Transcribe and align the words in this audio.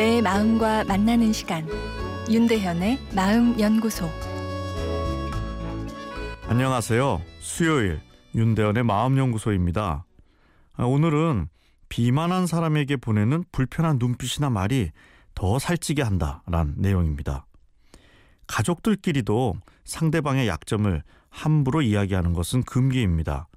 나의 0.00 0.22
마음과 0.22 0.84
만나는 0.84 1.30
시간 1.30 1.68
윤대현의 2.30 2.98
마음 3.14 3.60
연구소 3.60 4.08
안녕하세요. 6.48 7.20
수요일 7.40 8.00
윤대현의 8.34 8.82
마음 8.84 9.18
연구소입니다. 9.18 10.06
아, 10.72 10.84
오늘은 10.84 11.48
비만한 11.90 12.46
사람에게 12.46 12.96
보내는 12.96 13.44
불편한 13.52 13.98
눈빛이나 14.00 14.48
말이 14.48 14.90
더 15.34 15.58
살찌게 15.58 16.00
한다란 16.00 16.72
내용입니다. 16.78 17.44
가족들끼리도 18.46 19.56
상대방의 19.84 20.48
약점을 20.48 21.02
함부로 21.28 21.82
이야기하는 21.82 22.32
것은 22.32 22.62
금기입니다. 22.62 23.48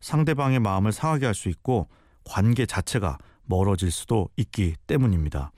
상대방의 0.00 0.58
마음을 0.58 0.90
상하게 0.90 1.26
할 1.26 1.34
수 1.36 1.48
있고 1.48 1.88
관계 2.24 2.66
자체가 2.66 3.18
멀어질 3.44 3.92
수도 3.92 4.30
있기 4.36 4.74
때문입니다. 4.88 5.52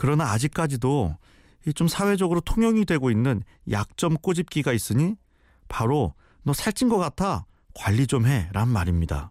그러나 0.00 0.32
아직까지도 0.32 1.14
좀 1.74 1.86
사회적으로 1.86 2.40
통용이 2.40 2.86
되고 2.86 3.10
있는 3.10 3.42
약점 3.70 4.14
꼬집기가 4.14 4.72
있으니 4.72 5.14
바로 5.68 6.14
너 6.42 6.54
살찐 6.54 6.88
것 6.88 6.96
같아 6.96 7.44
관리 7.74 8.06
좀 8.06 8.24
해란 8.24 8.68
말입니다. 8.68 9.30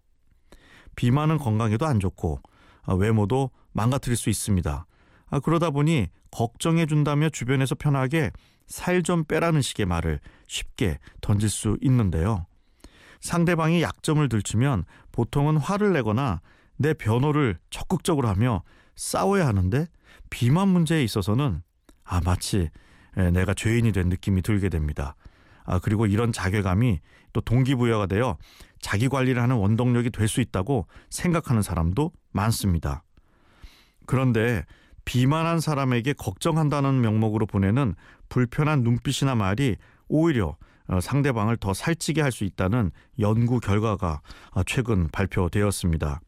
비만은 0.95 1.39
건강에도 1.39 1.87
안 1.87 1.99
좋고 1.99 2.39
아, 2.83 2.93
외모도 2.93 3.49
망가뜨릴 3.71 4.15
수 4.15 4.29
있습니다. 4.29 4.85
아, 5.31 5.39
그러다 5.39 5.71
보니 5.71 6.05
걱정해 6.29 6.85
준다며 6.85 7.29
주변에서 7.29 7.73
편하게 7.73 8.29
살 8.67 9.01
좀 9.01 9.23
빼라는 9.23 9.63
식의 9.63 9.87
말을 9.87 10.19
쉽게 10.47 10.99
던질 11.21 11.49
수 11.49 11.77
있는데요. 11.81 12.45
상대방이 13.21 13.81
약점을 13.81 14.29
들추면 14.29 14.83
보통은 15.13 15.57
화를 15.57 15.93
내거나 15.93 16.41
내 16.77 16.93
변호를 16.93 17.57
적극적으로 17.71 18.27
하며 18.27 18.61
싸워야 18.95 19.47
하는데 19.47 19.87
비만 20.29 20.67
문제에 20.69 21.03
있어서는 21.03 21.61
아 22.03 22.21
마치 22.23 22.69
내가 23.33 23.53
죄인이 23.53 23.91
된 23.91 24.09
느낌이 24.09 24.41
들게 24.41 24.69
됩니다. 24.69 25.15
아 25.65 25.79
그리고 25.79 26.05
이런 26.05 26.31
자괴감이 26.31 26.99
또 27.33 27.41
동기부여가 27.41 28.07
되어 28.07 28.37
자기 28.81 29.07
관리를 29.07 29.41
하는 29.41 29.57
원동력이 29.57 30.09
될 30.09 30.27
수 30.27 30.41
있다고 30.41 30.87
생각하는 31.09 31.61
사람도 31.61 32.11
많습니다. 32.31 33.03
그런데 34.05 34.65
비만한 35.05 35.59
사람에게 35.59 36.13
걱정한다는 36.13 37.01
명목으로 37.01 37.45
보내는 37.45 37.95
불편한 38.29 38.83
눈빛이나 38.83 39.35
말이 39.35 39.75
오히려 40.07 40.55
어, 40.87 40.99
상대방을 40.99 41.57
더 41.57 41.73
살찌게 41.73 42.21
할 42.21 42.31
수 42.31 42.43
있다는 42.43 42.91
연구 43.19 43.59
결과가 43.59 44.21
어, 44.51 44.63
최근 44.63 45.07
발표되었습니다. 45.09 46.21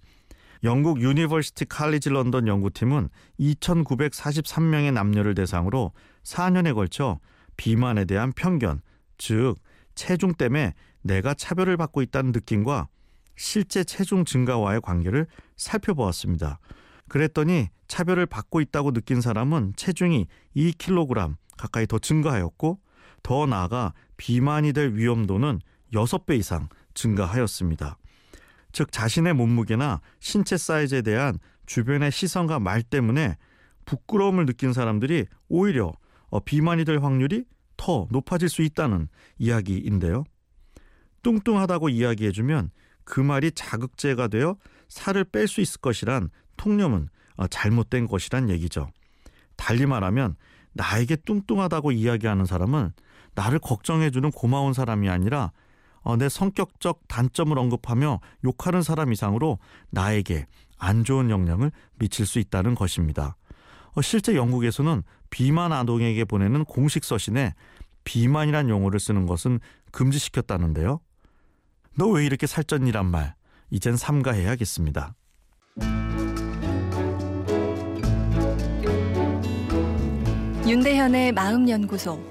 영국 0.64 1.02
유니버시티 1.02 1.66
칼리지 1.66 2.10
런던 2.10 2.48
연구팀은 2.48 3.10
2,943명의 3.40 4.94
남녀를 4.94 5.34
대상으로 5.34 5.92
4년에 6.24 6.76
걸쳐 6.76 7.20
비만에 7.58 8.06
대한 8.06 8.32
편견, 8.32 8.82
즉 9.18 9.56
체중 9.96 10.34
때문에 10.34 10.74
내가 11.02 11.34
차별을 11.34 11.78
받고 11.78 12.02
있다는 12.04 12.32
느낌과 12.32 12.88
실제 13.36 13.84
체중 13.84 14.24
증가와의 14.24 14.82
관계를 14.82 15.26
살펴보았습니다. 15.58 16.60
그랬더니 17.08 17.70
차별을 17.88 18.26
받고 18.26 18.62
있다고 18.62 18.92
느낀 18.92 19.20
사람은 19.20 19.74
체중이 19.76 20.28
2kg 20.56 21.36
가까이 21.58 21.88
더 21.88 22.00
증가하였고 22.00 22.80
더 23.24 23.46
나아가 23.46 23.94
비만이 24.18 24.74
될 24.74 24.94
위험도는 24.94 25.60
6배 25.94 26.38
이상 26.38 26.70
증가하였습니다. 26.94 27.98
즉 28.72 28.92
자신의 28.92 29.34
몸무게나 29.34 30.02
신체 30.20 30.58
사이즈에 30.58 31.02
대한 31.02 31.38
주변의 31.66 32.12
시선과 32.12 32.60
말 32.60 32.84
때문에 32.84 33.38
부끄러움을 33.86 34.46
느낀 34.46 34.74
사람들이 34.74 35.26
오히려 35.50 35.92
어, 36.30 36.40
비만이 36.40 36.86
될 36.86 37.00
확률이 37.00 37.46
더 37.78 38.08
높아질 38.12 38.50
수 38.50 38.62
있다는 38.62 39.08
이야기인데요. 39.38 40.24
뚱뚱하다고 41.24 41.90
이야기해주면 41.90 42.72
그 43.04 43.20
말이 43.20 43.52
자극제가 43.52 44.28
되어 44.28 44.56
살을 44.88 45.26
뺄 45.26 45.48
수 45.48 45.62
있을 45.62 45.82
것이란 45.82 46.30
통념은 46.58 47.10
어, 47.38 47.48
잘못된 47.48 48.08
것이란 48.08 48.50
얘기죠. 48.50 48.90
달리 49.56 49.86
말하면 49.86 50.36
나에게 50.74 51.18
뚱뚱하다고 51.18 51.92
이야기하는 51.92 52.46
사람은 52.46 52.94
나를 53.36 53.60
걱정해주는 53.60 54.32
고마운 54.32 54.74
사람이 54.74 55.10
아니라 55.10 55.52
어, 56.02 56.16
내 56.18 56.30
성격적 56.30 57.08
단점을 57.08 57.58
언급하며 57.58 58.20
욕하는 58.44 58.82
사람 58.82 59.12
이상으로 59.14 59.60
나에게 59.92 60.48
안 60.78 61.04
좋은 61.04 61.30
영향을 61.30 61.72
미칠 62.00 62.26
수 62.26 62.40
있다는 62.40 62.76
것입니다. 62.76 63.36
어, 63.94 64.02
실제 64.02 64.36
영국에서는 64.36 65.04
비만 65.30 65.72
아동에게 65.72 66.26
보내는 66.26 66.66
공식 66.66 67.04
서신에 67.04 67.54
비만이란 68.04 68.70
용어를 68.70 69.00
쓰는 69.00 69.26
것은 69.28 69.60
금지시켰다는데요. 69.92 71.00
너 71.98 72.08
왜 72.08 72.26
이렇게 72.26 72.48
살쪘니란 72.48 73.06
말 73.06 73.36
이젠 73.70 73.96
삼가해야겠습니다. 73.98 75.14
윤대현의 80.68 81.34
마음연구소 81.34 82.31